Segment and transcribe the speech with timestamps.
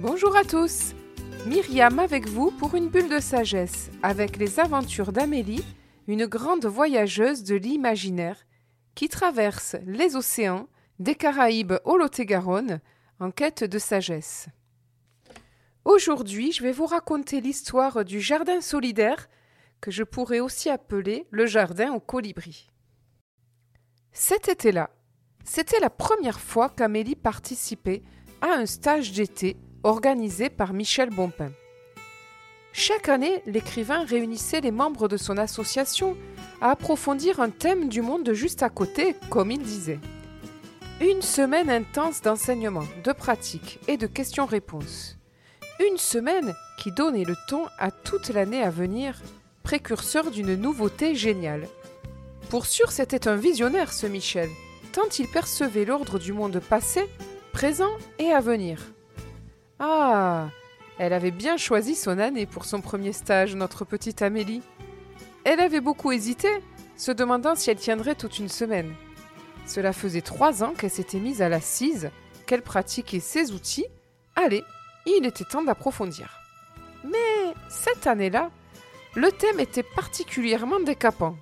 [0.00, 0.94] Bonjour à tous
[1.44, 5.64] Myriam avec vous pour une bulle de sagesse, avec les aventures d'Amélie,
[6.06, 8.46] une grande voyageuse de l'imaginaire,
[8.94, 10.68] qui traverse les océans,
[11.00, 12.80] des Caraïbes au Lot-et-Garonne,
[13.18, 14.46] en quête de sagesse.
[15.84, 19.28] Aujourd'hui, je vais vous raconter l'histoire du jardin solidaire,
[19.80, 22.70] que je pourrais aussi appeler le jardin au colibri.
[24.12, 24.90] Cet été-là,
[25.42, 28.04] c'était la première fois qu'Amélie participait
[28.40, 31.50] à un stage d'été organisé par Michel Bompin.
[32.72, 36.16] Chaque année, l'écrivain réunissait les membres de son association
[36.60, 40.00] à approfondir un thème du monde juste à côté, comme il disait.
[41.00, 45.16] Une semaine intense d'enseignement, de pratique et de questions-réponses.
[45.80, 49.20] Une semaine qui donnait le ton à toute l'année à venir,
[49.62, 51.68] précurseur d'une nouveauté géniale.
[52.50, 54.48] Pour sûr, c'était un visionnaire, ce Michel,
[54.92, 57.08] tant il percevait l'ordre du monde passé,
[57.52, 58.80] présent et à venir.
[59.78, 60.48] Ah
[60.98, 64.62] Elle avait bien choisi son année pour son premier stage, notre petite Amélie.
[65.44, 66.48] Elle avait beaucoup hésité,
[66.96, 68.92] se demandant si elle tiendrait toute une semaine.
[69.66, 72.10] Cela faisait trois ans qu'elle s'était mise à l'assise,
[72.46, 73.86] qu'elle pratiquait ses outils.
[74.34, 74.64] Allez,
[75.06, 76.40] il était temps d'approfondir.
[77.04, 78.50] Mais cette année-là,
[79.14, 81.36] le thème était particulièrement décapant,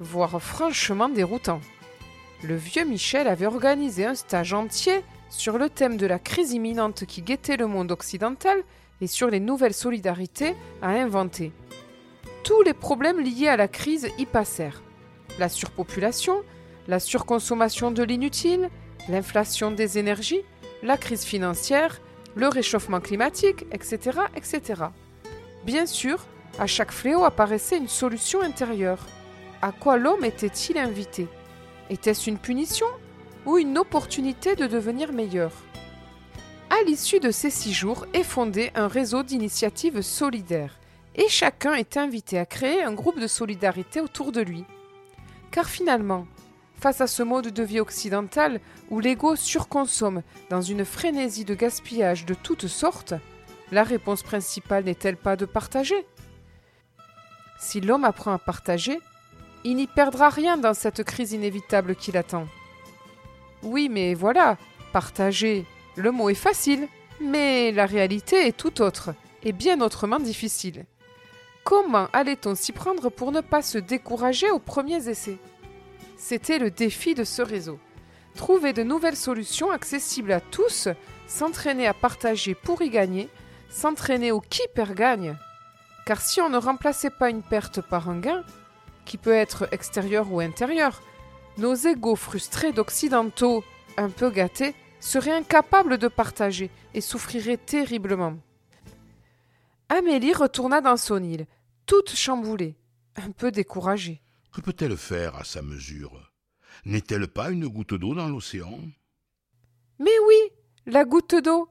[0.00, 1.60] voire franchement déroutant.
[2.42, 7.06] Le vieux Michel avait organisé un stage entier sur le thème de la crise imminente
[7.06, 8.62] qui guettait le monde occidental
[9.00, 11.52] et sur les nouvelles solidarités à inventer.
[12.44, 14.82] Tous les problèmes liés à la crise y passèrent.
[15.38, 16.42] La surpopulation,
[16.86, 18.68] la surconsommation de l'inutile,
[19.08, 20.42] l'inflation des énergies,
[20.82, 22.02] la crise financière,
[22.34, 24.82] le réchauffement climatique, etc., etc.
[25.64, 26.26] Bien sûr,
[26.58, 29.06] à chaque fléau apparaissait une solution intérieure.
[29.62, 31.26] À quoi l'homme était-il invité?
[31.88, 32.86] Était-ce une punition
[33.46, 35.52] ou une opportunité de devenir meilleur.
[36.70, 40.78] À l'issue de ces six jours est fondé un réseau d'initiatives solidaires,
[41.14, 44.64] et chacun est invité à créer un groupe de solidarité autour de lui.
[45.50, 46.26] Car finalement,
[46.80, 52.24] face à ce mode de vie occidental où l'ego surconsomme dans une frénésie de gaspillage
[52.24, 53.14] de toutes sortes,
[53.70, 56.06] la réponse principale n'est-elle pas de partager?
[57.60, 58.98] Si l'homme apprend à partager,
[59.64, 62.46] il n'y perdra rien dans cette crise inévitable qui l'attend.
[63.62, 64.56] Oui, mais voilà,
[64.92, 65.64] partager,
[65.96, 66.88] le mot est facile,
[67.20, 70.84] mais la réalité est tout autre, et bien autrement difficile.
[71.64, 75.38] Comment allait-on s'y prendre pour ne pas se décourager aux premiers essais?
[76.16, 77.78] C'était le défi de ce réseau.
[78.34, 80.88] Trouver de nouvelles solutions accessibles à tous,
[81.28, 83.28] s'entraîner à partager pour y gagner,
[83.70, 85.36] s'entraîner au qui perd gagne.
[86.04, 88.42] Car si on ne remplaçait pas une perte par un gain,
[89.04, 91.00] qui peut être extérieur ou intérieur,
[91.58, 93.64] nos égaux frustrés d'occidentaux,
[93.96, 98.38] un peu gâtés, seraient incapables de partager et souffriraient terriblement.
[99.88, 101.46] Amélie retourna dans son île,
[101.86, 102.76] toute chamboulée,
[103.16, 104.22] un peu découragée.
[104.52, 106.32] Que peut-elle faire à sa mesure?
[106.84, 108.78] N'est-elle pas une goutte d'eau dans l'océan?
[109.98, 110.36] Mais oui,
[110.86, 111.68] la goutte d'eau.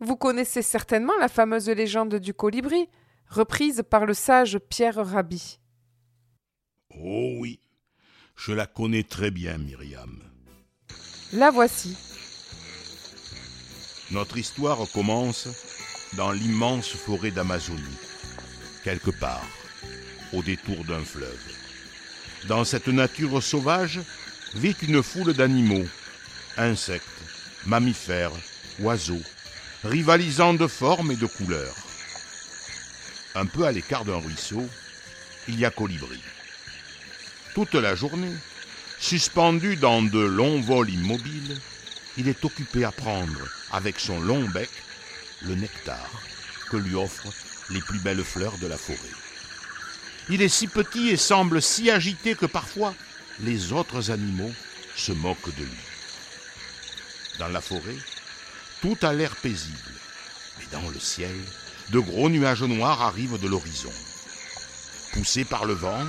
[0.00, 2.88] Vous connaissez certainement la fameuse légende du colibri,
[3.28, 5.58] reprise par le sage Pierre Rabhi.
[6.90, 7.60] Oh oui,
[8.36, 10.18] je la connais très bien, Myriam.
[11.32, 11.96] La voici.
[14.10, 15.48] Notre histoire commence
[16.16, 17.80] dans l'immense forêt d'Amazonie,
[18.84, 19.46] quelque part,
[20.32, 21.40] au détour d'un fleuve.
[22.46, 24.00] Dans cette nature sauvage
[24.54, 25.86] vit une foule d'animaux,
[26.56, 27.04] insectes,
[27.66, 28.32] mammifères,
[28.80, 29.22] oiseaux,
[29.82, 31.76] rivalisant de forme et de couleurs.
[33.34, 34.68] Un peu à l'écart d'un ruisseau,
[35.48, 36.20] il y a Colibri
[37.54, 38.34] toute la journée.
[38.98, 41.60] Suspendu dans de longs vols immobiles,
[42.16, 44.70] il est occupé à prendre, avec son long bec,
[45.42, 46.10] le nectar
[46.70, 47.32] que lui offrent
[47.70, 48.98] les plus belles fleurs de la forêt.
[50.30, 52.94] Il est si petit et semble si agité que parfois
[53.40, 54.52] les autres animaux
[54.96, 55.84] se moquent de lui.
[57.38, 57.96] Dans la forêt,
[58.80, 59.92] tout a l'air paisible,
[60.58, 61.36] mais dans le ciel,
[61.90, 63.92] de gros nuages noirs arrivent de l'horizon.
[65.12, 66.04] Poussés par le vent,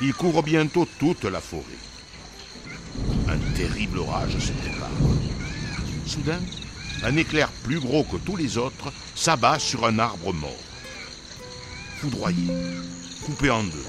[0.00, 1.64] il court bientôt toute la forêt.
[3.28, 4.88] Un terrible orage se prépare.
[6.06, 6.40] Soudain,
[7.02, 10.50] un éclair plus gros que tous les autres s'abat sur un arbre mort.
[12.00, 12.46] Foudroyé,
[13.26, 13.86] coupé en deux,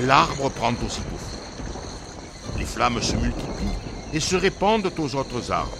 [0.00, 2.58] l'arbre prend aussitôt feu.
[2.58, 3.78] Les flammes se multiplient
[4.12, 5.76] et se répandent aux autres arbres,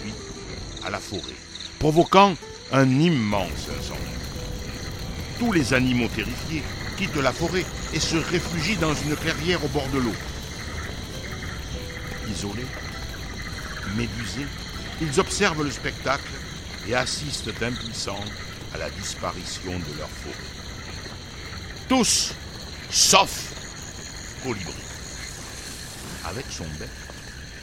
[0.00, 0.12] puis
[0.84, 1.36] à la forêt,
[1.78, 2.34] provoquant
[2.72, 4.00] un immense incendie.
[5.38, 6.62] Tous les animaux terrifiés
[6.96, 10.14] quittent la forêt et se réfugient dans une clairière au bord de l'eau.
[12.28, 12.66] Isolés,
[13.96, 14.46] médusés,
[15.00, 16.30] ils observent le spectacle
[16.88, 18.24] et assistent impuissants
[18.74, 20.34] à la disparition de leur forêt.
[21.88, 22.32] Tous,
[22.90, 23.52] sauf
[24.42, 24.72] Colibri.
[26.24, 26.88] Avec son bec,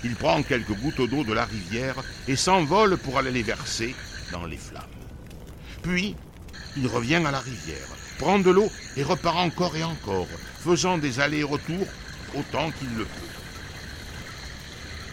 [0.04, 1.96] il prend quelques gouttes d'eau de la rivière
[2.28, 3.96] et s'envole pour aller les verser
[4.32, 4.84] dans les flammes.
[5.82, 6.16] Puis,
[6.78, 7.88] il revient à la rivière,
[8.20, 10.28] prend de l'eau et repart encore et encore,
[10.64, 11.88] faisant des allers-retours
[12.36, 13.30] autant qu'il le peut.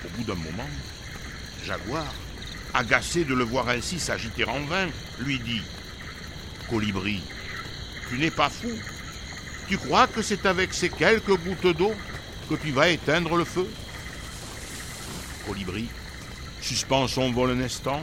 [0.05, 0.69] Au bout d'un moment,
[1.65, 2.13] Jaguar,
[2.75, 4.89] agacé de le voir ainsi s'agiter en vain,
[5.21, 5.63] lui dit
[6.69, 7.23] Colibri,
[8.11, 8.71] tu n'es pas fou.
[9.69, 11.95] Tu crois que c'est avec ces quelques gouttes d'eau
[12.49, 13.69] que tu vas éteindre le feu?
[15.47, 15.89] Colibri
[16.61, 18.03] suspend son vol un instant,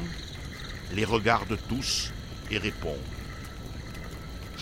[0.94, 2.12] les regarde tous
[2.50, 2.98] et répond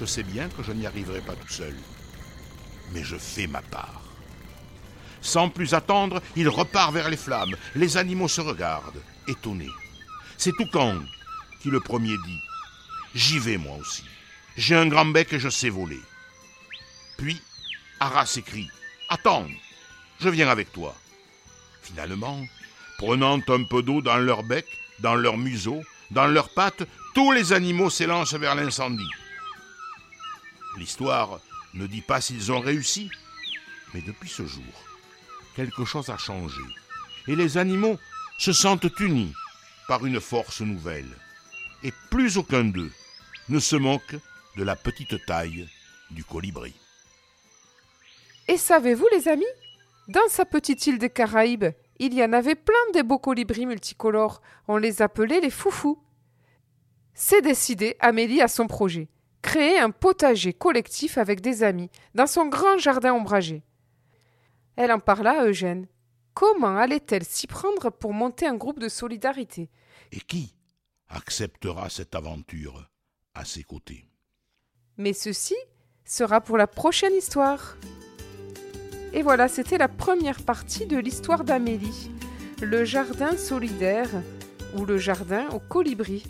[0.02, 1.76] Je sais bien que je n'y arriverai pas tout seul,
[2.92, 4.02] mais je fais ma part.
[5.22, 7.56] Sans plus attendre, il repart vers les flammes.
[7.76, 9.70] Les animaux se regardent, étonnés.
[10.40, 10.98] C'est Toucan
[11.62, 12.40] qui le premier dit
[13.14, 14.04] J'y vais moi aussi.
[14.58, 16.02] J'ai un grand bec et je sais voler.
[17.20, 17.40] Puis,
[18.00, 18.72] Ara s'écrie
[19.08, 19.46] Attends,
[20.20, 20.96] je viens avec toi.
[21.84, 22.44] Finalement,
[22.98, 24.66] prenant un peu d'eau dans leur bec,
[24.98, 29.12] dans leur museau, dans leurs pattes, tous les animaux s'élancent vers l'incendie.
[30.78, 31.40] L'histoire
[31.74, 33.10] ne dit pas s'ils ont réussi,
[33.94, 34.64] mais depuis ce jour,
[35.56, 36.62] quelque chose a changé,
[37.28, 37.98] et les animaux
[38.38, 39.34] se sentent unis
[39.88, 41.10] par une force nouvelle,
[41.84, 42.92] et plus aucun d'eux
[43.50, 44.16] ne se moque
[44.56, 45.68] de la petite taille
[46.10, 46.74] du colibri.
[48.48, 49.46] Et savez-vous, les amis,
[50.08, 54.42] dans sa petite île des Caraïbes, il y en avait plein de beaux colibris multicolores.
[54.68, 56.02] On les appelait les foufous.
[57.14, 59.08] C'est décidé, Amélie a son projet.
[59.52, 63.64] Créer un potager collectif avec des amis, dans son grand jardin ombragé.
[64.78, 65.88] Elle en parla à Eugène.
[66.34, 69.70] Comment allait-elle s'y prendre pour monter un groupe de solidarité?
[70.14, 70.56] Et qui
[71.10, 72.90] acceptera cette aventure
[73.34, 74.08] à ses côtés?
[74.96, 75.58] Mais ceci
[76.06, 77.76] sera pour la prochaine histoire.
[79.12, 82.10] Et voilà, c'était la première partie de l'histoire d'Amélie,
[82.62, 84.12] le jardin solidaire
[84.78, 86.24] ou le jardin au colibri.